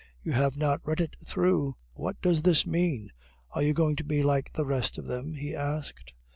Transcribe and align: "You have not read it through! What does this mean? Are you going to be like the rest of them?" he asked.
"You 0.23 0.31
have 0.31 0.57
not 0.57 0.81
read 0.83 0.99
it 0.99 1.15
through! 1.23 1.75
What 1.93 2.19
does 2.23 2.41
this 2.41 2.65
mean? 2.65 3.11
Are 3.51 3.61
you 3.61 3.75
going 3.75 3.95
to 3.97 4.03
be 4.03 4.23
like 4.23 4.51
the 4.51 4.65
rest 4.65 4.97
of 4.97 5.05
them?" 5.05 5.35
he 5.35 5.55
asked. 5.55 6.15